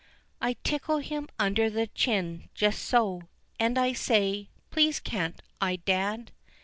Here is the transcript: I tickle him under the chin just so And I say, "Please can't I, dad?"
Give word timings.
I 0.41 0.53
tickle 0.63 0.97
him 0.97 1.29
under 1.37 1.69
the 1.69 1.85
chin 1.85 2.49
just 2.55 2.81
so 2.85 3.21
And 3.59 3.77
I 3.77 3.93
say, 3.93 4.49
"Please 4.71 4.99
can't 4.99 5.39
I, 5.61 5.75
dad?" 5.75 6.31